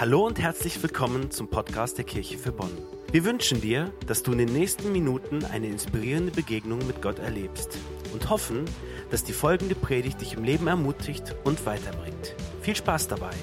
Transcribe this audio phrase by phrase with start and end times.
[0.00, 2.70] Hallo und herzlich willkommen zum Podcast der Kirche für Bonn.
[3.12, 7.76] Wir wünschen dir, dass du in den nächsten Minuten eine inspirierende Begegnung mit Gott erlebst
[8.14, 8.64] und hoffen,
[9.10, 12.34] dass die folgende Predigt dich im Leben ermutigt und weiterbringt.
[12.62, 13.34] Viel Spaß dabei!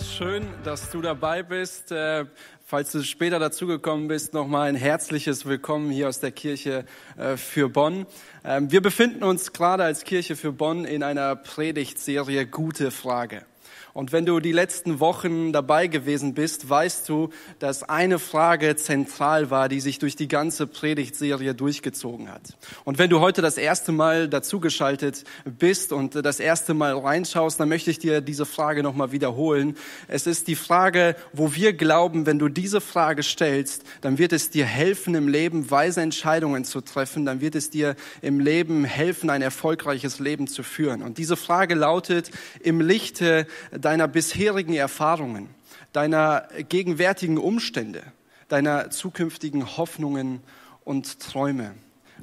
[0.00, 1.90] Schön, dass du dabei bist.
[1.90, 2.26] Äh,
[2.64, 6.84] falls du später dazugekommen bist, nochmal ein herzliches Willkommen hier aus der Kirche
[7.16, 8.06] äh, für Bonn.
[8.44, 13.44] Ähm, wir befinden uns gerade als Kirche für Bonn in einer Predigtserie Gute Frage.
[13.98, 19.50] Und wenn du die letzten Wochen dabei gewesen bist, weißt du, dass eine Frage zentral
[19.50, 22.56] war, die sich durch die ganze Predigtserie durchgezogen hat.
[22.84, 27.68] Und wenn du heute das erste Mal dazugeschaltet bist und das erste Mal reinschaust, dann
[27.68, 29.76] möchte ich dir diese Frage nochmal wiederholen.
[30.06, 34.50] Es ist die Frage, wo wir glauben, wenn du diese Frage stellst, dann wird es
[34.50, 39.28] dir helfen, im Leben weise Entscheidungen zu treffen, dann wird es dir im Leben helfen,
[39.28, 41.02] ein erfolgreiches Leben zu führen.
[41.02, 42.30] Und diese Frage lautet,
[42.62, 43.48] im Lichte
[43.88, 45.48] deiner bisherigen Erfahrungen,
[45.94, 48.02] deiner gegenwärtigen Umstände,
[48.48, 50.42] deiner zukünftigen Hoffnungen
[50.84, 51.72] und Träume.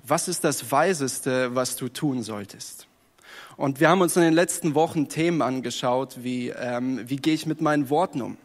[0.06, 2.86] Was ist das Weiseste, was du tun solltest?
[3.58, 7.48] Und wir haben uns in den letzten Wochen Themen angeschaut, wie ähm, wie gehe ich
[7.48, 8.38] mit meinen Worten um?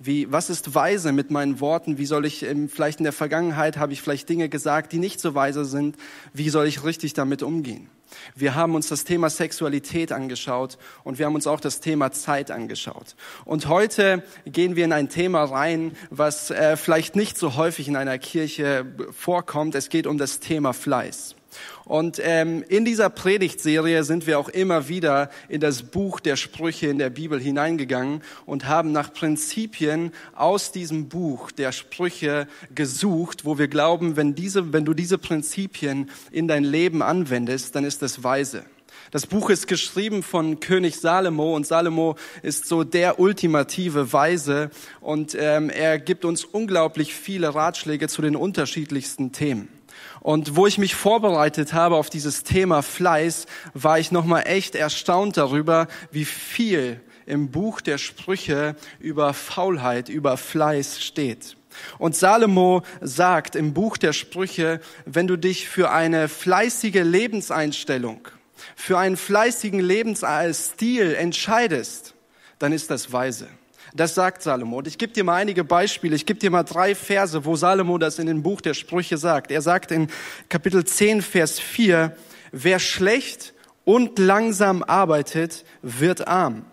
[0.00, 1.96] Wie, was ist weise mit meinen Worten?
[1.96, 5.20] Wie soll ich, ähm, vielleicht in der Vergangenheit habe ich vielleicht Dinge gesagt, die nicht
[5.20, 5.96] so weise sind.
[6.32, 7.88] Wie soll ich richtig damit umgehen?
[8.34, 12.50] Wir haben uns das Thema Sexualität angeschaut und wir haben uns auch das Thema Zeit
[12.50, 13.16] angeschaut.
[13.44, 17.96] Und heute gehen wir in ein Thema rein, was äh, vielleicht nicht so häufig in
[17.96, 19.74] einer Kirche vorkommt.
[19.74, 21.37] Es geht um das Thema Fleiß.
[21.84, 26.88] Und ähm, in dieser Predigtserie sind wir auch immer wieder in das Buch der Sprüche
[26.88, 33.58] in der Bibel hineingegangen und haben nach Prinzipien aus diesem Buch der Sprüche gesucht, wo
[33.58, 38.22] wir glauben, wenn, diese, wenn du diese Prinzipien in dein Leben anwendest, dann ist das
[38.22, 38.64] weise.
[39.10, 45.34] Das Buch ist geschrieben von König Salomo und Salomo ist so der ultimative Weise und
[45.38, 49.77] ähm, er gibt uns unglaublich viele Ratschläge zu den unterschiedlichsten Themen.
[50.20, 55.36] Und wo ich mich vorbereitet habe auf dieses Thema Fleiß, war ich nochmal echt erstaunt
[55.36, 61.56] darüber, wie viel im Buch der Sprüche über Faulheit, über Fleiß steht.
[61.98, 68.28] Und Salomo sagt im Buch der Sprüche, wenn du dich für eine fleißige Lebenseinstellung,
[68.74, 72.14] für einen fleißigen Lebensstil entscheidest,
[72.58, 73.46] dann ist das weise.
[73.94, 74.78] Das sagt Salomo.
[74.78, 76.14] Und ich gebe dir mal einige Beispiele.
[76.14, 79.50] Ich gebe dir mal drei Verse, wo Salomo das in dem Buch der Sprüche sagt.
[79.50, 80.08] Er sagt in
[80.48, 82.16] Kapitel 10, Vers 4,
[82.52, 83.54] wer schlecht
[83.84, 86.64] und langsam arbeitet, wird arm.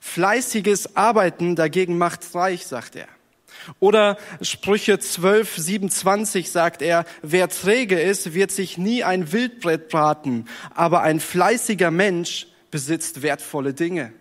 [0.00, 3.06] Fleißiges Arbeiten dagegen macht reich, sagt er.
[3.78, 10.46] Oder Sprüche 12, 27 sagt er, wer träge ist, wird sich nie ein Wildbrett braten,
[10.74, 14.12] aber ein fleißiger Mensch besitzt wertvolle Dinge.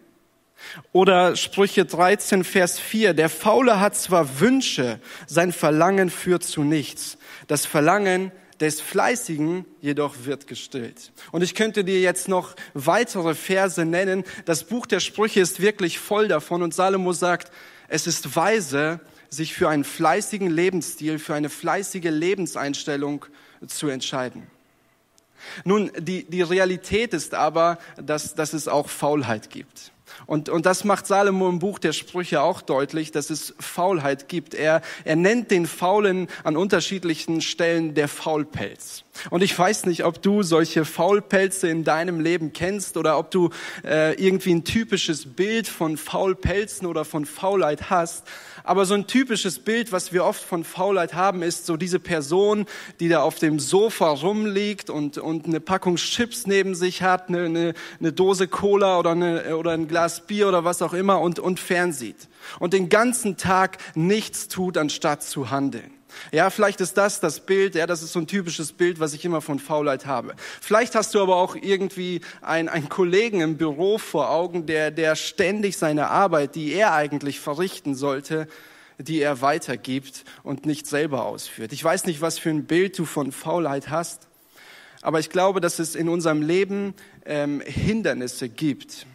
[0.91, 3.13] Oder Sprüche 13, Vers 4.
[3.13, 7.17] Der Faule hat zwar Wünsche, sein Verlangen führt zu nichts.
[7.47, 11.11] Das Verlangen des Fleißigen jedoch wird gestillt.
[11.31, 14.23] Und ich könnte dir jetzt noch weitere Verse nennen.
[14.45, 16.61] Das Buch der Sprüche ist wirklich voll davon.
[16.61, 17.51] Und Salomo sagt,
[17.87, 18.99] es ist weise,
[19.29, 23.25] sich für einen fleißigen Lebensstil, für eine fleißige Lebenseinstellung
[23.67, 24.47] zu entscheiden.
[25.63, 29.91] Nun, die, die Realität ist aber, dass, dass es auch Faulheit gibt.
[30.25, 34.53] Und, und das macht Salomo im Buch der Sprüche auch deutlich, dass es Faulheit gibt.
[34.53, 39.03] Er, er nennt den Faulen an unterschiedlichen Stellen der Faulpelz.
[39.29, 43.49] Und ich weiß nicht, ob du solche Faulpelze in deinem Leben kennst oder ob du
[43.83, 48.25] äh, irgendwie ein typisches Bild von Faulpelzen oder von Faulheit hast.
[48.69, 52.67] Aber so ein typisches Bild, was wir oft von Faulheit haben, ist so diese Person,
[52.99, 57.45] die da auf dem Sofa rumliegt und, und eine Packung Chips neben sich hat, eine,
[57.45, 61.39] eine, eine Dose Cola oder, eine, oder ein Glas Bier oder was auch immer und,
[61.39, 62.27] und fernsieht.
[62.59, 65.98] Und den ganzen Tag nichts tut, anstatt zu handeln.
[66.31, 69.25] Ja, vielleicht ist das das Bild, ja, das ist so ein typisches Bild, was ich
[69.25, 70.35] immer von Faulheit habe.
[70.61, 75.15] Vielleicht hast du aber auch irgendwie einen, einen Kollegen im Büro vor Augen, der, der
[75.15, 78.47] ständig seine Arbeit, die er eigentlich verrichten sollte,
[78.97, 81.71] die er weitergibt und nicht selber ausführt.
[81.73, 84.27] Ich weiß nicht, was für ein Bild du von Faulheit hast,
[85.01, 86.93] aber ich glaube, dass es in unserem Leben
[87.25, 89.05] ähm, Hindernisse gibt,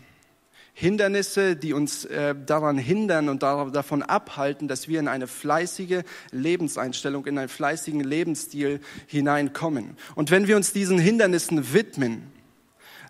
[0.76, 7.26] Hindernisse, die uns äh, daran hindern und davon abhalten, dass wir in eine fleißige Lebenseinstellung,
[7.26, 9.96] in einen fleißigen Lebensstil hineinkommen.
[10.16, 12.24] Und wenn wir uns diesen Hindernissen widmen,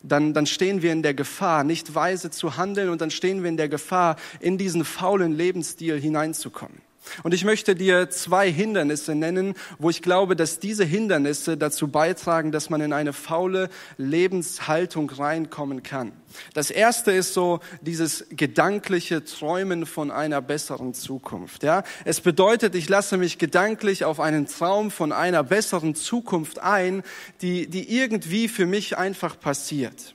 [0.02, 3.48] dann, dann stehen wir in der Gefahr, nicht weise zu handeln und dann stehen wir
[3.48, 6.82] in der Gefahr, in diesen faulen Lebensstil hineinzukommen.
[7.22, 12.52] Und ich möchte dir zwei Hindernisse nennen, wo ich glaube, dass diese Hindernisse dazu beitragen,
[12.52, 16.12] dass man in eine faule Lebenshaltung reinkommen kann.
[16.54, 21.62] Das erste ist so dieses gedankliche Träumen von einer besseren Zukunft.
[21.62, 27.02] Ja, es bedeutet, ich lasse mich gedanklich auf einen Traum von einer besseren Zukunft ein,
[27.40, 30.14] die, die irgendwie für mich einfach passiert.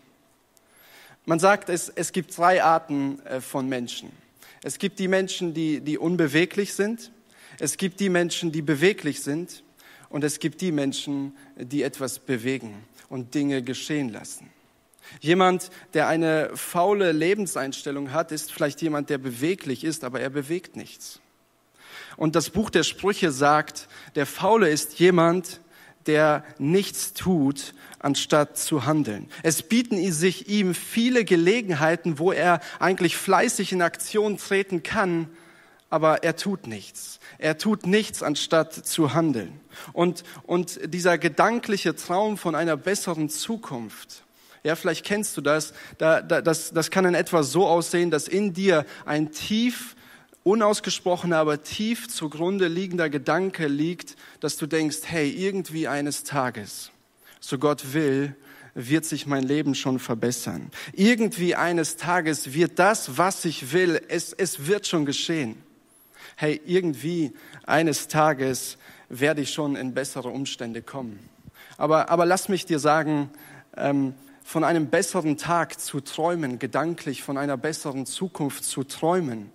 [1.26, 4.12] Man sagt, es, es gibt drei Arten äh, von Menschen.
[4.64, 7.12] Es gibt die Menschen, die, die unbeweglich sind.
[7.60, 9.64] Es gibt die Menschen, die beweglich sind.
[10.10, 14.50] Und es gibt die Menschen, die etwas bewegen und Dinge geschehen lassen.
[15.22, 20.76] Jemand, der eine faule Lebenseinstellung hat, ist vielleicht jemand, der beweglich ist, aber er bewegt
[20.76, 21.20] nichts.
[22.16, 25.62] Und das Buch der Sprüche sagt, der Faule ist jemand,
[26.08, 29.30] der nichts tut, anstatt zu handeln.
[29.44, 35.28] Es bieten sich ihm viele Gelegenheiten, wo er eigentlich fleißig in Aktion treten kann,
[35.90, 37.20] aber er tut nichts.
[37.38, 39.60] Er tut nichts, anstatt zu handeln.
[39.94, 44.24] Und, und dieser gedankliche Traum von einer besseren Zukunft,
[44.64, 48.28] ja, vielleicht kennst du das, da, da, das, das kann in etwa so aussehen, dass
[48.28, 49.96] in dir ein tief
[50.50, 56.92] unausgesprochener, aber tief zugrunde liegender Gedanke liegt, dass du denkst, hey, irgendwie eines Tages,
[57.40, 58.36] so Gott will,
[58.74, 60.72] wird sich mein Leben schon verbessern.
[60.94, 65.56] Irgendwie eines Tages wird das, was ich will, es, es wird schon geschehen.
[66.36, 67.34] Hey, irgendwie
[67.66, 68.78] eines Tages
[69.10, 71.20] werde ich schon in bessere Umstände kommen.
[71.78, 73.30] Aber, aber lass mich dir sagen,
[73.76, 74.14] ähm,
[74.44, 79.52] von einem besseren Tag zu träumen, gedanklich von einer besseren Zukunft zu träumen,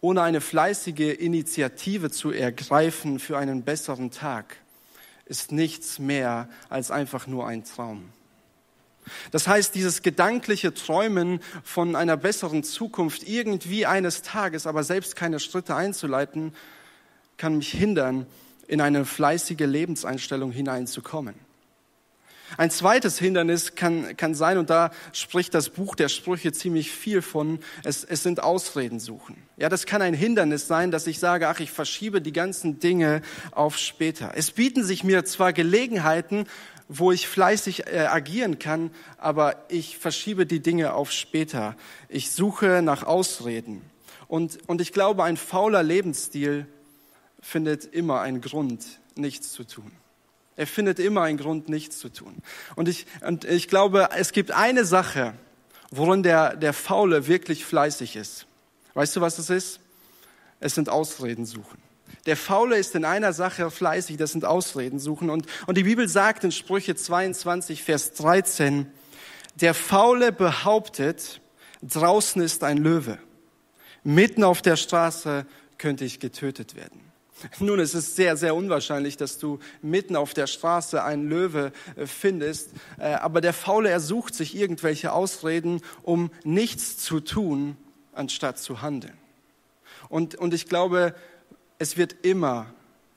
[0.00, 4.56] ohne eine fleißige Initiative zu ergreifen für einen besseren Tag,
[5.26, 8.10] ist nichts mehr als einfach nur ein Traum.
[9.30, 15.40] Das heißt, dieses gedankliche Träumen von einer besseren Zukunft irgendwie eines Tages, aber selbst keine
[15.40, 16.54] Schritte einzuleiten,
[17.36, 18.26] kann mich hindern,
[18.66, 21.34] in eine fleißige Lebenseinstellung hineinzukommen.
[22.56, 27.22] Ein zweites Hindernis kann, kann sein, und da spricht das Buch der Sprüche ziemlich viel
[27.22, 29.36] von, es, es sind Ausreden suchen.
[29.56, 33.22] Ja, das kann ein Hindernis sein, dass ich sage, ach, ich verschiebe die ganzen Dinge
[33.50, 34.32] auf später.
[34.34, 36.46] Es bieten sich mir zwar Gelegenheiten,
[36.88, 41.76] wo ich fleißig äh, agieren kann, aber ich verschiebe die Dinge auf später.
[42.08, 43.82] Ich suche nach Ausreden.
[44.26, 46.66] Und, und ich glaube, ein fauler Lebensstil
[47.40, 48.84] findet immer einen Grund,
[49.16, 49.92] nichts zu tun.
[50.58, 52.42] Er findet immer einen Grund, nichts zu tun.
[52.74, 55.34] Und ich, und ich glaube, es gibt eine Sache,
[55.92, 58.48] worin der, der Faule wirklich fleißig ist.
[58.94, 59.78] Weißt du, was es ist?
[60.58, 61.78] Es sind Ausreden suchen.
[62.26, 65.30] Der Faule ist in einer Sache fleißig, das sind Ausreden suchen.
[65.30, 68.90] Und, und die Bibel sagt in Sprüche 22, Vers 13,
[69.54, 71.40] der Faule behauptet,
[71.82, 73.18] draußen ist ein Löwe.
[74.02, 75.46] Mitten auf der Straße
[75.78, 77.07] könnte ich getötet werden.
[77.60, 82.06] Nun, es ist sehr, sehr unwahrscheinlich, dass du mitten auf der Straße einen Löwe äh,
[82.06, 87.76] findest, äh, aber der Faule ersucht sich irgendwelche Ausreden, um nichts zu tun,
[88.12, 89.16] anstatt zu handeln.
[90.08, 91.14] Und, und ich glaube,
[91.78, 92.66] es wird immer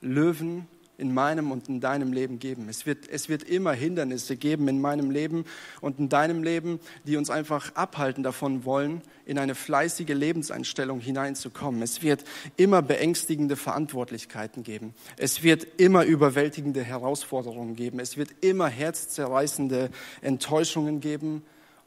[0.00, 0.68] Löwen
[1.02, 2.68] in meinem und in deinem Leben geben.
[2.68, 5.44] Es wird, es wird immer Hindernisse geben in meinem Leben
[5.80, 11.82] und in deinem Leben, die uns einfach abhalten davon wollen, in eine fleißige Lebenseinstellung hineinzukommen.
[11.82, 12.24] Es wird
[12.56, 14.94] immer beängstigende Verantwortlichkeiten geben.
[15.16, 17.98] Es wird immer überwältigende Herausforderungen geben.
[17.98, 19.90] Es wird immer herzzerreißende
[20.20, 21.42] Enttäuschungen geben.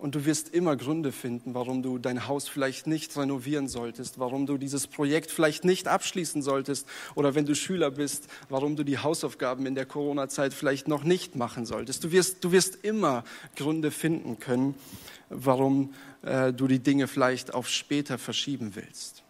[0.06, 4.46] Und du wirst immer Gründe finden, warum du dein Haus vielleicht nicht renovieren solltest, warum
[4.46, 6.86] du dieses Projekt vielleicht nicht abschließen solltest
[7.16, 11.36] oder wenn du Schüler bist, warum du die Hausaufgaben in der Corona-Zeit vielleicht noch nicht
[11.36, 12.04] machen solltest.
[12.04, 13.24] Du wirst, du wirst immer
[13.56, 14.76] Gründe finden können,
[15.30, 19.24] warum äh, du die Dinge vielleicht auf später verschieben willst.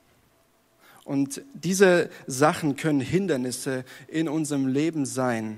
[1.06, 5.56] Und diese Sachen können Hindernisse in unserem Leben sein,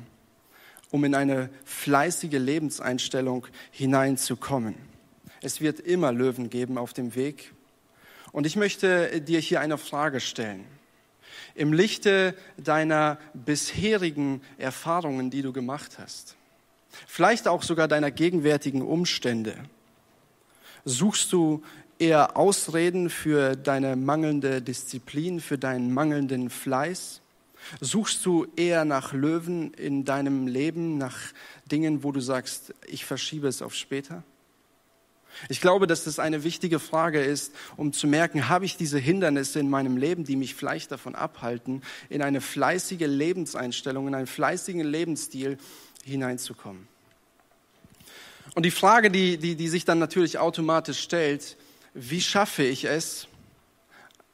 [0.91, 4.86] um in eine fleißige Lebenseinstellung hineinzukommen.
[5.41, 7.53] Es wird immer Löwen geben auf dem Weg.
[8.31, 10.65] Und ich möchte dir hier eine Frage stellen.
[11.55, 16.35] Im Lichte deiner bisherigen Erfahrungen, die du gemacht hast,
[17.07, 19.55] vielleicht auch sogar deiner gegenwärtigen Umstände,
[20.85, 21.63] suchst du
[21.99, 27.21] eher Ausreden für deine mangelnde Disziplin, für deinen mangelnden Fleiß?
[27.81, 31.17] Suchst du eher nach Löwen in deinem Leben, nach
[31.65, 34.23] Dingen, wo du sagst, ich verschiebe es auf später?
[35.49, 39.59] Ich glaube, dass das eine wichtige Frage ist, um zu merken, habe ich diese Hindernisse
[39.59, 44.85] in meinem Leben, die mich vielleicht davon abhalten, in eine fleißige Lebenseinstellung, in einen fleißigen
[44.85, 45.57] Lebensstil
[46.03, 46.87] hineinzukommen.
[48.55, 51.57] Und die Frage, die, die, die sich dann natürlich automatisch stellt,
[51.93, 53.27] wie schaffe ich es,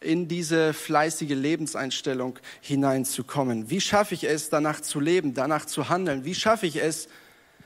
[0.04, 3.70] in diese fleißige Lebenseinstellung hineinzukommen?
[3.70, 6.26] Wie schaffe ich es, danach zu leben, danach zu handeln?
[6.26, 7.08] Wie schaffe ich es,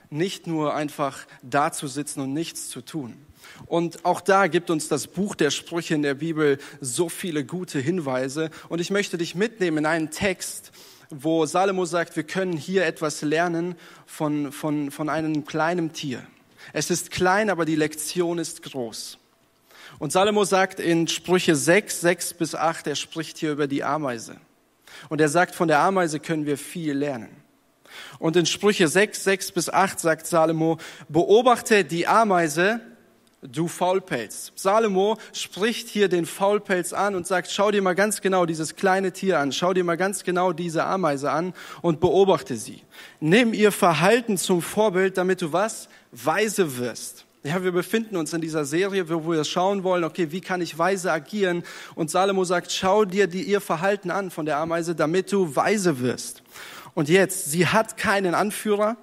[0.09, 3.26] nicht nur einfach dazusitzen und nichts zu tun?
[3.65, 7.79] Und auch da gibt uns das Buch der Sprüche in der Bibel so viele gute
[7.79, 8.49] Hinweise.
[8.69, 10.71] Und ich möchte dich mitnehmen in einen Text,
[11.09, 13.75] wo Salomo sagt, wir können hier etwas lernen
[14.05, 16.23] von, von, von einem kleinen Tier.
[16.73, 19.17] Es ist klein, aber die Lektion ist groß.
[19.99, 24.35] Und Salomo sagt in Sprüche 6, 6 bis 8, er spricht hier über die Ameise.
[25.09, 27.29] Und er sagt, von der Ameise können wir viel lernen.
[28.19, 30.77] Und in Sprüche 6, 6 bis 8 sagt Salomo,
[31.09, 32.81] beobachte die Ameise,
[33.41, 34.51] du Faulpelz.
[34.55, 39.11] Salomo spricht hier den Faulpelz an und sagt, schau dir mal ganz genau dieses kleine
[39.11, 42.81] Tier an, schau dir mal ganz genau diese Ameise an und beobachte sie.
[43.19, 45.87] Nimm ihr Verhalten zum Vorbild, damit du was?
[46.11, 47.25] Weise wirst.
[47.43, 50.77] Ja, wir befinden uns in dieser Serie, wo wir schauen wollen, okay, wie kann ich
[50.77, 51.63] weise agieren?
[51.95, 55.99] Und Salomo sagt, schau dir die, ihr Verhalten an von der Ameise, damit du weise
[55.99, 56.41] wirst.
[56.93, 58.97] Und jetzt, sie hat keinen Anführer,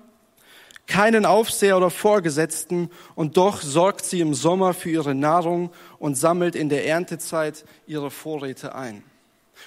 [0.86, 6.54] keinen Aufseher oder Vorgesetzten und doch sorgt sie im Sommer für ihre Nahrung und sammelt
[6.54, 9.02] in der Erntezeit ihre Vorräte ein.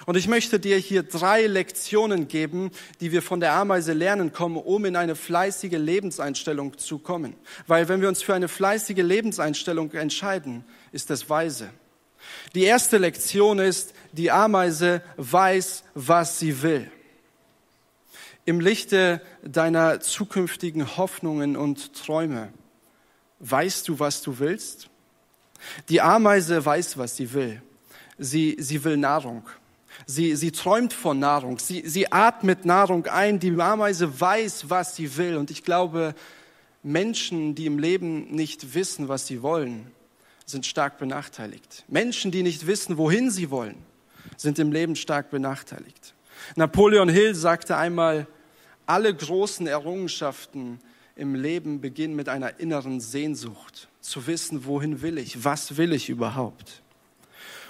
[0.05, 4.57] Und ich möchte dir hier drei Lektionen geben, die wir von der Ameise lernen kommen,
[4.57, 7.35] um in eine fleißige Lebenseinstellung zu kommen.
[7.67, 11.69] Weil wenn wir uns für eine fleißige Lebenseinstellung entscheiden, ist das weise.
[12.53, 16.91] Die erste Lektion ist, die Ameise weiß, was sie will
[18.47, 22.47] im Lichte deiner zukünftigen Hoffnungen und Träume.
[23.39, 24.89] Weißt du, was du willst?
[25.89, 27.61] Die Ameise weiß, was sie will.
[28.17, 29.43] Sie, sie will Nahrung.
[30.05, 31.59] Sie, sie träumt von Nahrung.
[31.59, 33.39] Sie, sie atmet Nahrung ein.
[33.39, 35.35] Die Ameise weiß, was sie will.
[35.35, 36.15] Und ich glaube,
[36.83, 39.91] Menschen, die im Leben nicht wissen, was sie wollen,
[40.45, 41.83] sind stark benachteiligt.
[41.89, 43.75] Menschen, die nicht wissen, wohin sie wollen,
[44.37, 46.13] sind im Leben stark benachteiligt.
[46.55, 48.25] Napoleon Hill sagte einmal,
[48.87, 50.79] alle großen Errungenschaften
[51.15, 56.09] im Leben beginnen mit einer inneren Sehnsucht, zu wissen, wohin will ich, was will ich
[56.09, 56.81] überhaupt.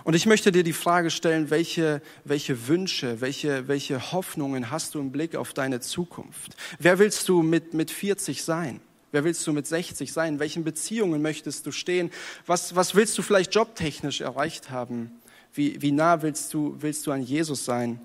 [0.04, 5.00] Und ich möchte dir die Frage stellen, welche, welche Wünsche, welche, welche Hoffnungen hast du
[5.00, 6.56] im Blick auf deine Zukunft?
[6.80, 8.80] Wer willst du mit, mit 40 sein?
[9.12, 10.36] Wer willst du mit 60 sein?
[10.36, 12.12] In welchen Beziehungen möchtest du stehen?
[12.46, 15.12] Was, was willst du vielleicht jobtechnisch erreicht haben?
[15.54, 18.00] Wie, wie nah willst du, willst du an Jesus sein?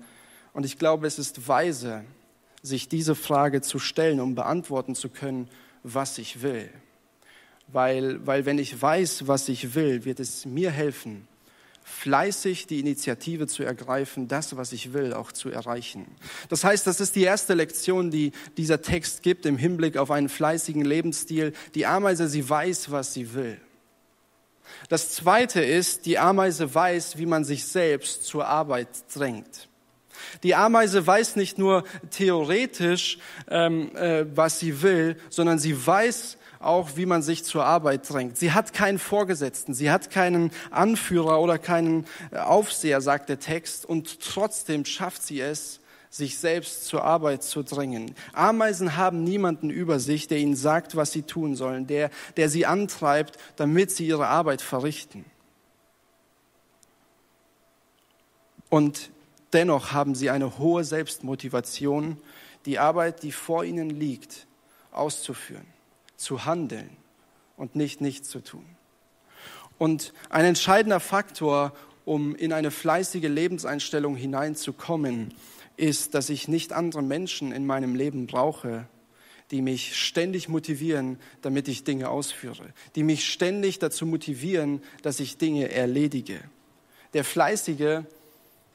[0.53, 2.03] Und ich glaube, es ist weise,
[2.63, 5.49] sich diese Frage zu stellen, um beantworten zu können,
[5.83, 6.69] was ich will.
[7.67, 11.27] Weil, weil wenn ich weiß, was ich will, wird es mir helfen,
[11.83, 16.05] fleißig die Initiative zu ergreifen, das, was ich will, auch zu erreichen.
[16.49, 20.29] Das heißt, das ist die erste Lektion, die dieser Text gibt im Hinblick auf einen
[20.29, 21.53] fleißigen Lebensstil.
[21.75, 23.59] Die Ameise, sie weiß, was sie will.
[24.87, 29.67] Das zweite ist, die Ameise weiß, wie man sich selbst zur Arbeit drängt.
[30.43, 33.17] Die Ameise weiß nicht nur theoretisch,
[33.49, 38.37] ähm, äh, was sie will, sondern sie weiß auch, wie man sich zur Arbeit drängt.
[38.37, 43.85] Sie hat keinen Vorgesetzten, sie hat keinen Anführer oder keinen äh, Aufseher, sagt der Text,
[43.85, 45.79] und trotzdem schafft sie es,
[46.09, 48.13] sich selbst zur Arbeit zu drängen.
[48.33, 52.67] Ameisen haben niemanden über sich, der ihnen sagt, was sie tun sollen, der, der sie
[52.67, 55.25] antreibt, damit sie ihre Arbeit verrichten.
[58.69, 59.09] Und
[59.53, 62.17] Dennoch haben sie eine hohe Selbstmotivation,
[62.65, 64.47] die Arbeit, die vor ihnen liegt,
[64.91, 65.65] auszuführen,
[66.17, 66.89] zu handeln
[67.55, 68.65] und nicht nichts zu tun.
[69.77, 71.73] Und ein entscheidender Faktor,
[72.05, 75.33] um in eine fleißige Lebenseinstellung hineinzukommen,
[75.77, 78.87] ist, dass ich nicht andere Menschen in meinem Leben brauche,
[79.51, 85.37] die mich ständig motivieren, damit ich Dinge ausführe, die mich ständig dazu motivieren, dass ich
[85.37, 86.39] Dinge erledige.
[87.13, 88.03] Der Fleißige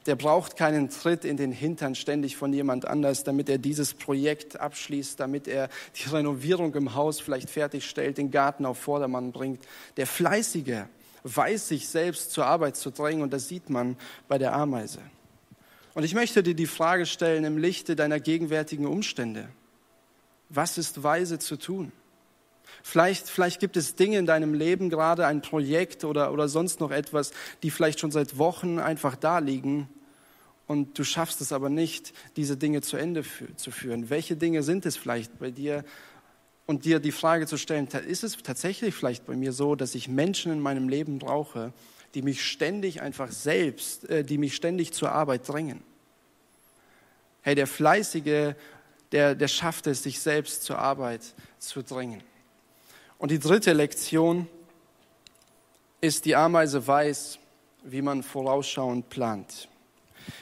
[0.05, 4.59] der braucht keinen Tritt in den Hintern ständig von jemand anders, damit er dieses Projekt
[4.59, 9.65] abschließt, damit er die Renovierung im Haus vielleicht fertigstellt, den Garten auf Vordermann bringt.
[9.97, 10.85] Der Fleißige
[11.23, 14.99] weiß sich selbst zur Arbeit zu drängen und das sieht man bei der Ameise.
[15.93, 19.49] Und ich möchte dir die Frage stellen im Lichte deiner gegenwärtigen Umstände.
[20.49, 21.91] Was ist weise zu tun?
[22.83, 26.91] Vielleicht, vielleicht gibt es Dinge in deinem Leben, gerade ein Projekt oder, oder sonst noch
[26.91, 27.31] etwas,
[27.63, 29.89] die vielleicht schon seit Wochen einfach da liegen
[30.69, 34.11] und du schaffst es aber nicht, diese Dinge zu Ende für, zu führen.
[34.11, 35.83] Welche Dinge sind es vielleicht bei dir?
[36.67, 40.07] Und dir die Frage zu stellen, ist es tatsächlich vielleicht bei mir so, dass ich
[40.07, 41.73] Menschen in meinem Leben brauche,
[42.13, 45.81] die mich ständig einfach selbst, äh, die mich ständig zur Arbeit drängen?
[47.41, 48.53] Hey, der Fleißige,
[49.11, 52.21] der, der schafft es, sich selbst zur Arbeit zu drängen.
[53.19, 54.47] Und die dritte Lektion
[56.01, 57.37] ist, die Ameise weiß,
[57.83, 59.67] wie man vorausschauend plant.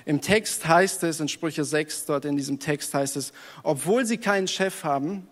[0.06, 4.18] Im Text heißt es, in Sprüche 6, dort in diesem Text heißt es, obwohl sie
[4.18, 5.28] keinen Chef haben,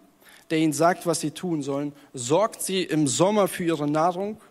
[0.49, 4.41] der ihnen sagt, was sie tun sollen, sorgt sie im Sommer für ihre Nahrung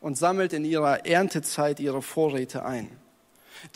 [0.00, 2.88] und sammelt in ihrer Erntezeit ihre Vorräte ein.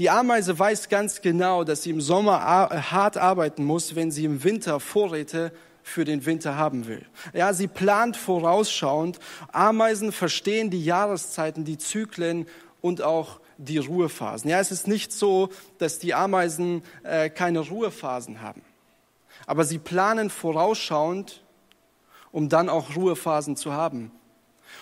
[0.01, 4.43] Die Ameise weiß ganz genau, dass sie im Sommer hart arbeiten muss, wenn sie im
[4.43, 5.53] Winter Vorräte
[5.87, 7.07] für den Winter haben will.
[7.33, 9.21] Ja, sie plant vorausschauend.
[9.53, 12.47] Ameisen verstehen die Jahreszeiten, die Zyklen
[12.81, 14.51] und auch die Ruhephasen.
[14.51, 18.63] Ja, es ist nicht so, dass die Ameisen äh, keine Ruhephasen haben.
[19.47, 21.45] Aber sie planen vorausschauend,
[22.33, 24.11] um dann auch Ruhephasen zu haben.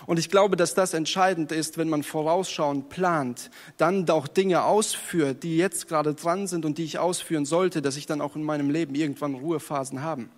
[0.07, 5.43] Und ich glaube, dass das entscheidend ist, wenn man vorausschauend plant, dann auch Dinge ausführt,
[5.43, 8.43] die jetzt gerade dran sind und die ich ausführen sollte, dass ich dann auch in
[8.43, 10.31] meinem Leben irgendwann Ruhephasen haben.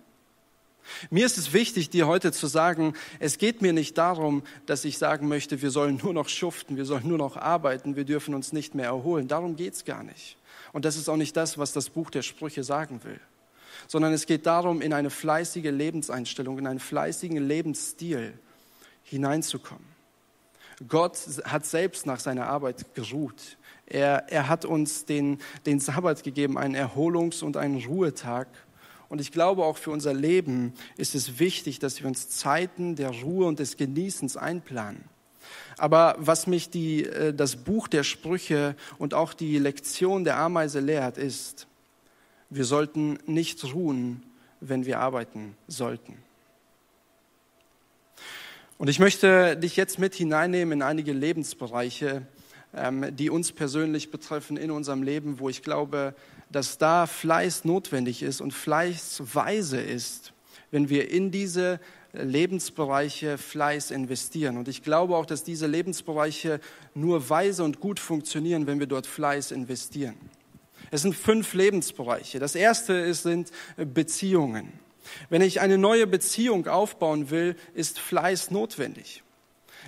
[1.09, 4.97] Mir ist es wichtig, dir heute zu sagen, es geht mir nicht darum, dass ich
[4.97, 8.53] sagen möchte, wir sollen nur noch schuften, wir sollen nur noch arbeiten, wir dürfen uns
[8.53, 9.27] nicht mehr erholen.
[9.27, 10.37] Darum geht es gar nicht.
[10.73, 13.19] Und das ist auch nicht das, was das Buch der Sprüche sagen will.
[13.87, 18.33] Sondern es geht darum, in eine fleißige Lebenseinstellung, in einen fleißigen Lebensstil
[19.03, 19.85] hineinzukommen.
[20.87, 23.57] Gott hat selbst nach seiner Arbeit geruht.
[23.87, 28.47] Er, er hat uns den, den Sabbat gegeben, einen Erholungs- und einen Ruhetag.
[29.09, 33.09] Und ich glaube, auch für unser Leben ist es wichtig, dass wir uns Zeiten der
[33.09, 35.03] Ruhe und des Genießens einplanen.
[35.77, 40.79] Aber was mich die, äh, das Buch der Sprüche und auch die Lektion der Ameise
[40.79, 41.67] lehrt, ist,
[42.49, 44.23] wir sollten nicht ruhen,
[44.59, 46.17] wenn wir arbeiten sollten.
[48.77, 52.27] Und ich möchte dich jetzt mit hineinnehmen in einige Lebensbereiche,
[52.75, 56.15] ähm, die uns persönlich betreffen in unserem Leben, wo ich glaube,
[56.49, 60.33] dass da Fleiß notwendig ist und Fleiß weise ist,
[60.71, 61.79] wenn wir in diese
[62.13, 64.57] Lebensbereiche Fleiß investieren.
[64.57, 66.59] Und ich glaube auch, dass diese Lebensbereiche
[66.93, 70.15] nur weise und gut funktionieren, wenn wir dort Fleiß investieren.
[70.89, 72.39] Es sind fünf Lebensbereiche.
[72.39, 74.71] Das erste ist, sind Beziehungen.
[75.29, 79.23] Wenn ich eine neue Beziehung aufbauen will, ist Fleiß notwendig.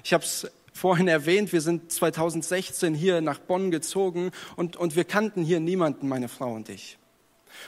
[0.03, 0.49] Ich habe es
[0.79, 6.07] vorhin erwähnt, wir sind 2016 hier nach Bonn gezogen und, und wir kannten hier niemanden,
[6.07, 6.97] meine Frau und ich.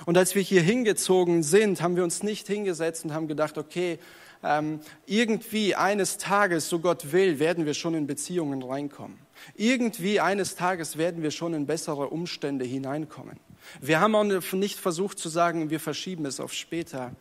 [0.06, 4.00] Und als wir hier hingezogen sind, haben wir uns nicht hingesetzt und haben gedacht, okay,
[4.44, 9.20] ähm, irgendwie eines Tages, so Gott will, werden wir schon in Beziehungen reinkommen.
[9.56, 13.40] Irgendwie eines Tages werden wir schon in bessere Umstände hineinkommen.
[13.82, 17.12] Wir haben auch nicht versucht zu sagen, wir verschieben es auf später,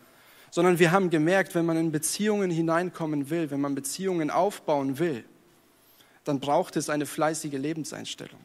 [0.52, 5.24] sondern wir haben gemerkt, wenn man in Beziehungen hineinkommen will, wenn man Beziehungen aufbauen will,
[6.30, 8.38] dann braucht es eine fleißige Lebenseinstellung.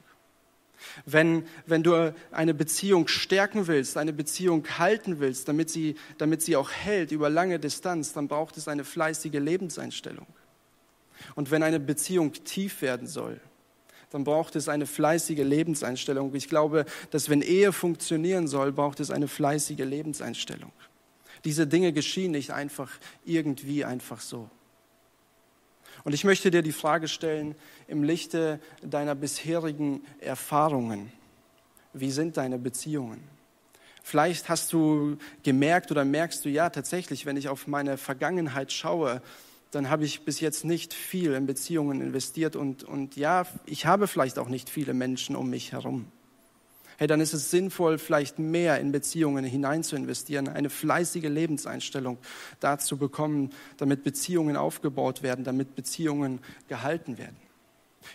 [1.05, 6.55] Wenn, wenn du eine Beziehung stärken willst, eine Beziehung halten willst, damit sie, damit sie
[6.55, 10.25] auch hält über lange Distanz, dann braucht es eine fleißige Lebenseinstellung.
[11.35, 13.39] Und wenn eine Beziehung tief werden soll,
[14.09, 16.33] dann braucht es eine fleißige Lebenseinstellung.
[16.33, 20.71] Ich glaube, dass wenn Ehe funktionieren soll, braucht es eine fleißige Lebenseinstellung.
[21.43, 22.89] Diese Dinge geschehen nicht einfach
[23.25, 24.49] irgendwie einfach so.
[26.05, 27.55] Und ich möchte dir die Frage stellen,
[27.87, 31.11] im Lichte deiner bisherigen Erfahrungen,
[31.93, 33.21] wie sind deine Beziehungen?
[34.03, 39.19] Vielleicht hast du gemerkt oder merkst du, ja, tatsächlich, wenn ich auf meine Vergangenheit schaue,
[39.71, 44.07] dann habe ich bis jetzt nicht viel in Beziehungen investiert und, und ja, ich habe
[44.07, 46.05] vielleicht auch nicht viele Menschen um mich herum
[46.97, 52.17] hey, dann ist es sinnvoll, vielleicht mehr in Beziehungen hinein zu investieren, eine fleißige Lebenseinstellung
[52.59, 57.37] dazu bekommen, damit Beziehungen aufgebaut werden, damit Beziehungen gehalten werden.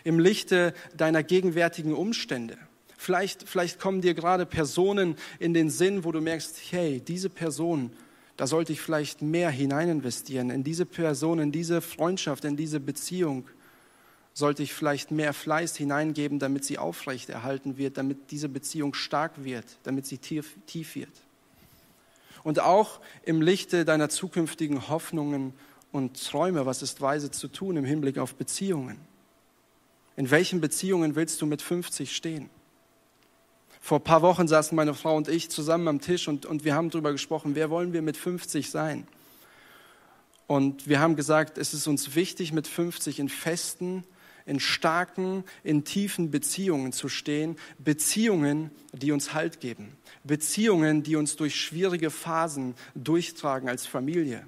[0.03, 2.57] Im Lichte deiner gegenwärtigen Umstände.
[2.97, 7.91] Vielleicht, vielleicht kommen dir gerade Personen in den Sinn, wo du merkst, hey, diese Person,
[8.37, 12.79] da sollte ich vielleicht mehr hinein investieren, in diese Person, in diese Freundschaft, in diese
[12.79, 13.47] Beziehung
[14.33, 19.65] sollte ich vielleicht mehr Fleiß hineingeben, damit sie aufrechterhalten wird, damit diese Beziehung stark wird,
[19.83, 21.11] damit sie tief, tief wird.
[22.43, 25.53] Und auch im Lichte deiner zukünftigen Hoffnungen
[25.91, 28.97] und Träume, was ist weise zu tun im Hinblick auf Beziehungen?
[30.15, 32.49] In welchen Beziehungen willst du mit 50 stehen?
[33.79, 36.75] Vor ein paar Wochen saßen meine Frau und ich zusammen am Tisch und, und wir
[36.75, 39.07] haben darüber gesprochen, wer wollen wir mit 50 sein?
[40.47, 44.03] Und wir haben gesagt, es ist uns wichtig, mit 50 in festen,
[44.51, 47.55] in starken, in tiefen Beziehungen zu stehen.
[47.79, 49.95] Beziehungen, die uns Halt geben.
[50.25, 54.45] Beziehungen, die uns durch schwierige Phasen durchtragen als Familie.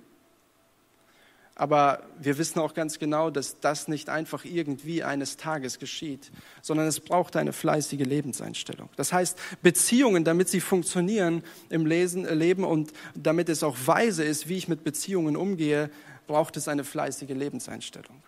[1.56, 6.88] Aber wir wissen auch ganz genau, dass das nicht einfach irgendwie eines Tages geschieht, sondern
[6.88, 8.90] es braucht eine fleißige Lebenseinstellung.
[8.98, 14.50] Das heißt, Beziehungen, damit sie funktionieren im Lesen, Leben und damit es auch weise ist,
[14.50, 15.90] wie ich mit Beziehungen umgehe,
[16.28, 18.22] braucht es eine fleißige Lebenseinstellung.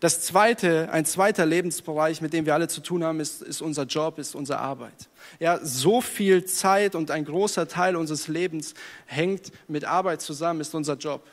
[0.00, 3.84] Das zweite, ein zweiter Lebensbereich, mit dem wir alle zu tun haben, ist, ist unser
[3.84, 5.08] Job, ist unsere Arbeit.
[5.40, 8.74] Ja, so viel Zeit und ein großer Teil unseres Lebens
[9.06, 11.26] hängt mit Arbeit zusammen, ist unser Job.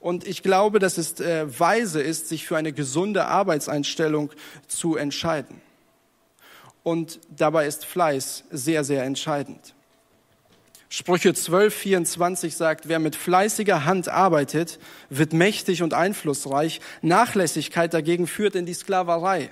[0.00, 4.32] Und ich glaube, dass es äh, weise ist, sich für eine gesunde Arbeitseinstellung
[4.66, 5.60] zu entscheiden.
[6.82, 9.74] Und dabei ist Fleiß sehr, sehr entscheidend.
[10.94, 14.78] Sprüche 12, 24 sagt, wer mit fleißiger Hand arbeitet,
[15.08, 16.82] wird mächtig und einflussreich.
[17.00, 19.48] Nachlässigkeit dagegen führt in die Sklaverei.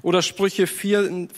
[0.00, 1.28] Oder Sprüche 14,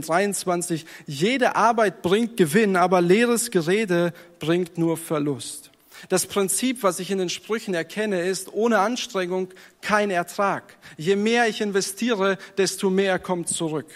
[0.00, 5.72] 23, jede Arbeit bringt Gewinn, aber leeres Gerede bringt nur Verlust.
[6.08, 9.48] Das Prinzip, was ich in den Sprüchen erkenne, ist, ohne Anstrengung
[9.80, 10.76] kein Ertrag.
[10.96, 13.88] Je mehr ich investiere, desto mehr kommt zurück.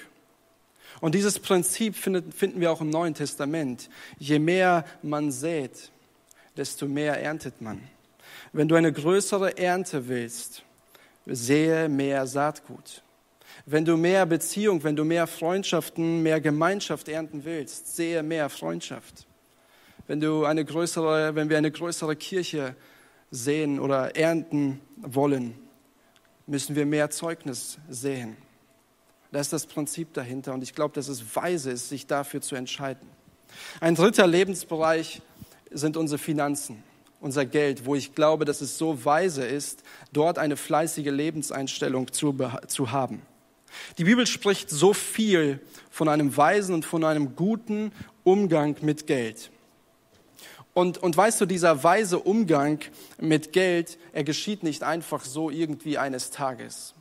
[1.01, 3.89] Und dieses Prinzip finden wir auch im Neuen Testament.
[4.19, 5.93] Je mehr man sät,
[6.57, 7.81] desto mehr erntet man.
[8.53, 10.63] Wenn du eine größere Ernte willst,
[11.27, 13.03] sehe mehr Saatgut.
[13.67, 19.27] Wenn du mehr Beziehung, wenn du mehr Freundschaften, mehr Gemeinschaft ernten willst, sehe mehr Freundschaft.
[20.07, 22.75] Wenn du eine größere, wenn wir eine größere Kirche
[23.31, 25.55] sehen oder ernten wollen,
[26.47, 28.37] müssen wir mehr Zeugnis sehen.
[29.31, 32.55] Das ist das Prinzip dahinter und ich glaube, dass es weise ist, sich dafür zu
[32.55, 33.09] entscheiden.
[33.81, 35.21] Ein dritter Lebensbereich
[35.71, 36.83] sind unsere Finanzen,
[37.21, 42.37] unser Geld, wo ich glaube, dass es so weise ist, dort eine fleißige Lebenseinstellung zu,
[42.67, 43.23] zu haben.
[43.99, 45.61] Die Bibel spricht so viel
[45.91, 47.93] von einem weisen und von einem guten
[48.25, 49.51] Umgang mit Geld.
[50.73, 52.81] Und, und weißt du, dieser weise Umgang
[53.21, 56.95] mit Geld, er geschieht nicht einfach so irgendwie eines Tages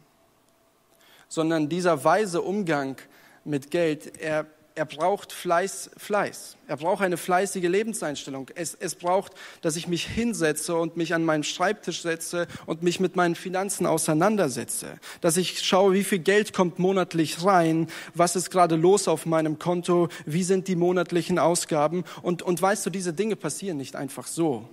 [1.27, 2.97] sondern dieser weise Umgang
[3.43, 6.55] mit Geld, er, er braucht Fleiß, Fleiß.
[6.67, 8.51] Er braucht eine fleißige Lebenseinstellung.
[8.53, 12.99] Es, es braucht, dass ich mich hinsetze und mich an meinen Schreibtisch setze und mich
[12.99, 14.99] mit meinen Finanzen auseinandersetze.
[15.21, 19.57] Dass ich schaue, wie viel Geld kommt monatlich rein, was ist gerade los auf meinem
[19.57, 22.03] Konto, wie sind die monatlichen Ausgaben.
[22.21, 24.69] Und, und weißt du, diese Dinge passieren nicht einfach so,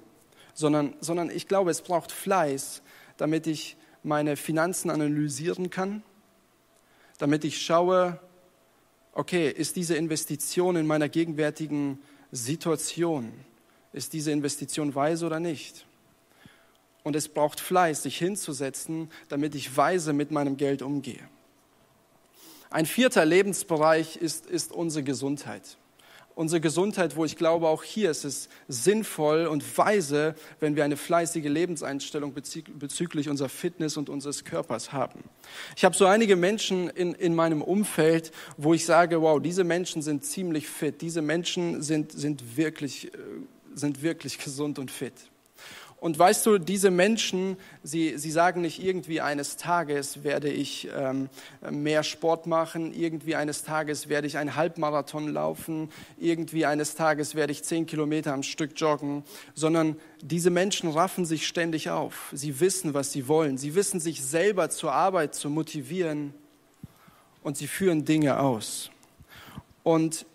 [0.52, 2.82] sondern, sondern ich glaube, es braucht Fleiß,
[3.16, 6.02] damit ich meine Finanzen analysieren kann
[7.18, 8.18] damit ich schaue,
[9.12, 11.98] okay, ist diese Investition in meiner gegenwärtigen
[12.32, 13.32] Situation,
[13.92, 15.86] ist diese Investition weise oder nicht?
[17.02, 21.28] Und es braucht Fleiß, sich hinzusetzen, damit ich weise mit meinem Geld umgehe.
[22.70, 25.76] Ein vierter Lebensbereich ist, ist unsere Gesundheit
[26.34, 30.96] unsere Gesundheit, wo ich glaube, auch hier ist es sinnvoll und weise, wenn wir eine
[30.96, 35.24] fleißige Lebenseinstellung bezüglich unserer Fitness und unseres Körpers haben.
[35.76, 40.02] Ich habe so einige Menschen in, in meinem Umfeld, wo ich sage, wow, diese Menschen
[40.02, 43.18] sind ziemlich fit, diese Menschen sind, sind, wirklich, äh,
[43.74, 45.14] sind wirklich gesund und fit.
[46.04, 51.30] Und weißt du, diese Menschen, sie, sie sagen nicht irgendwie eines Tages werde ich ähm,
[51.70, 55.88] mehr Sport machen, irgendwie eines Tages werde ich einen Halbmarathon laufen,
[56.18, 61.46] irgendwie eines Tages werde ich zehn Kilometer am Stück joggen, sondern diese Menschen raffen sich
[61.46, 62.28] ständig auf.
[62.34, 63.56] Sie wissen, was sie wollen.
[63.56, 66.34] Sie wissen, sich selber zur Arbeit zu motivieren
[67.42, 68.90] und sie führen Dinge aus.
[69.82, 70.26] Und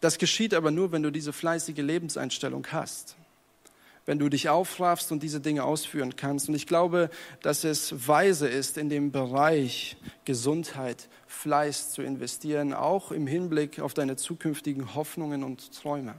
[0.00, 3.14] das geschieht aber nur, wenn du diese fleißige Lebenseinstellung hast
[4.08, 6.48] wenn du dich aufraffst und diese Dinge ausführen kannst.
[6.48, 7.10] Und ich glaube,
[7.42, 13.92] dass es weise ist, in dem Bereich Gesundheit, Fleiß zu investieren, auch im Hinblick auf
[13.92, 16.14] deine zukünftigen Hoffnungen und Träume.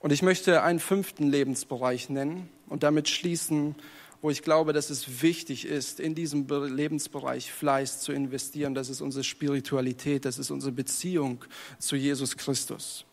[0.00, 3.74] Und ich möchte einen fünften Lebensbereich nennen und damit schließen,
[4.22, 8.74] wo ich glaube, dass es wichtig ist, in diesem Lebensbereich Fleiß zu investieren.
[8.74, 11.44] Das ist unsere Spiritualität, das ist unsere Beziehung
[11.78, 13.04] zu Jesus Christus.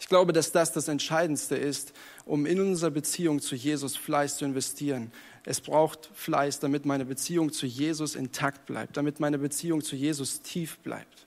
[0.00, 1.92] Ich glaube, dass das das Entscheidendste ist,
[2.24, 5.12] um in unserer Beziehung zu Jesus Fleiß zu investieren.
[5.44, 10.40] Es braucht Fleiß, damit meine Beziehung zu Jesus intakt bleibt, damit meine Beziehung zu Jesus
[10.40, 11.26] tief bleibt.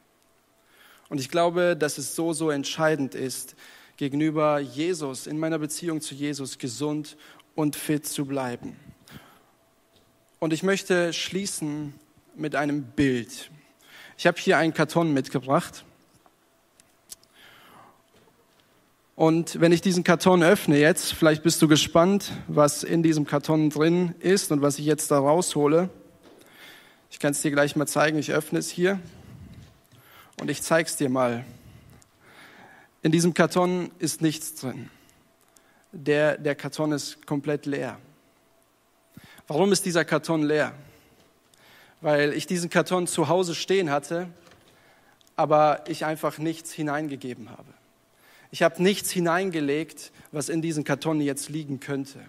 [1.08, 3.56] Und ich glaube, dass es so, so entscheidend ist,
[3.98, 7.16] gegenüber Jesus, in meiner Beziehung zu Jesus gesund
[7.54, 8.76] und fit zu bleiben.
[10.40, 11.94] Und ich möchte schließen
[12.36, 13.52] mit einem Bild.
[14.18, 15.86] Ich habe hier einen Karton mitgebracht.
[19.16, 23.70] Und wenn ich diesen Karton öffne jetzt, vielleicht bist du gespannt, was in diesem Karton
[23.70, 25.90] drin ist und was ich jetzt da raushole.
[27.12, 28.18] Ich kann es dir gleich mal zeigen.
[28.18, 29.00] Ich öffne es hier
[30.42, 31.46] und ich zeige es dir mal.
[33.04, 34.90] In diesem Karton ist nichts drin.
[35.92, 38.00] Der, der Karton ist komplett leer.
[39.48, 40.74] Warum ist dieser Karton leer?
[42.02, 44.28] Weil ich diesen Karton zu Hause stehen hatte,
[45.36, 47.74] aber ich einfach nichts hineingegeben habe.
[48.54, 52.20] Ich habe nichts hineingelegt, was in diesen Karton jetzt liegen könnte.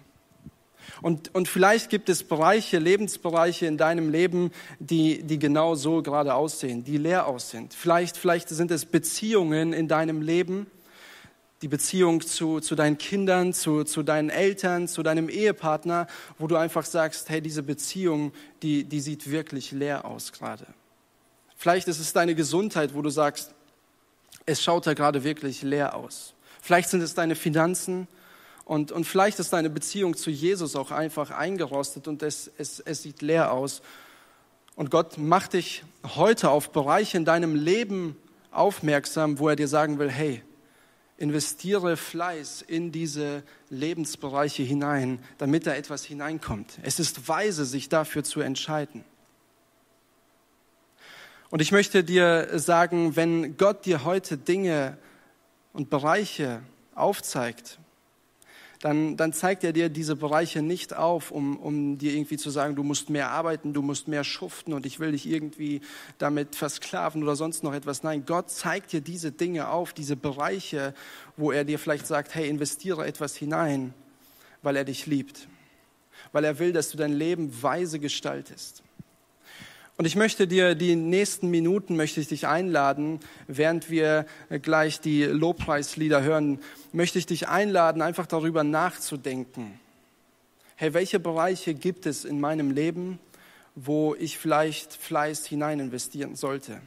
[1.03, 6.33] Und, und vielleicht gibt es Bereiche, Lebensbereiche in deinem Leben, die, die genau so gerade
[6.35, 7.69] aussehen, die leer aussehen.
[7.77, 10.67] Vielleicht, vielleicht sind es Beziehungen in deinem Leben,
[11.61, 16.07] die Beziehung zu, zu deinen Kindern, zu, zu deinen Eltern, zu deinem Ehepartner,
[16.39, 18.33] wo du einfach sagst, hey, diese Beziehung,
[18.63, 20.65] die, die sieht wirklich leer aus gerade.
[21.55, 23.55] Vielleicht ist es deine Gesundheit, wo du sagst,
[24.47, 26.35] es schaut da gerade wirklich leer aus.
[26.61, 28.09] Vielleicht sind es deine Finanzen,
[28.65, 33.03] und, und vielleicht ist deine Beziehung zu Jesus auch einfach eingerostet und es, es, es
[33.03, 33.83] sieht leer aus.
[34.75, 35.85] Und Gott macht dich
[36.17, 38.17] heute auf Bereiche in deinem Leben
[38.51, 40.43] aufmerksam, wo er dir sagen will, hey,
[41.19, 46.79] investiere Fleiß in diese Lebensbereiche hinein, damit da etwas hineinkommt.
[46.83, 49.05] Es ist weise, sich dafür zu entscheiden.
[51.55, 54.99] Und ich möchte dir sagen, wenn Gott dir heute Dinge
[55.73, 56.63] und Bereiche
[56.97, 57.79] aufzeigt,
[58.81, 62.75] dann, dann zeigt er dir diese Bereiche nicht auf, um, um dir irgendwie zu sagen,
[62.75, 65.81] du musst mehr arbeiten, du musst mehr schuften und ich will dich irgendwie
[66.19, 68.03] damit versklaven oder sonst noch etwas.
[68.03, 70.93] Nein, Gott zeigt dir diese Dinge auf, diese Bereiche,
[71.37, 73.95] wo er dir vielleicht sagt, hey, investiere etwas hinein,
[74.63, 75.47] weil er dich liebt,
[76.33, 78.84] weil er will, dass du dein Leben weise gestaltest.
[79.97, 84.27] Und ich möchte dir die nächsten Minuten möchte ich dich einladen, während wir
[84.63, 86.59] gleich die Lobpreislieder hören,
[86.93, 89.79] möchte ich dich einladen, einfach darüber nachzudenken.
[90.75, 93.21] Hey, welche Bereiche gibt es in meinem Leben,
[93.77, 96.81] wo ich vielleicht Fleiß hinein investieren sollte?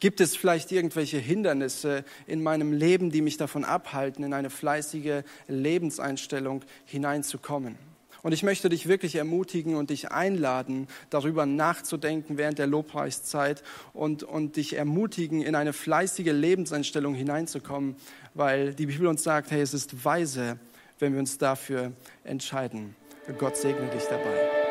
[0.00, 5.22] Gibt es vielleicht irgendwelche Hindernisse in meinem Leben, die mich davon abhalten, in eine fleißige
[5.48, 7.76] Lebenseinstellung hineinzukommen?
[8.22, 14.22] Und ich möchte dich wirklich ermutigen und dich einladen, darüber nachzudenken während der Lobpreiszeit und,
[14.22, 17.96] und dich ermutigen, in eine fleißige Lebenseinstellung hineinzukommen,
[18.34, 20.58] weil die Bibel uns sagt, hey, es ist weise,
[21.00, 22.94] wenn wir uns dafür entscheiden.
[23.38, 24.61] Gott segne dich dabei.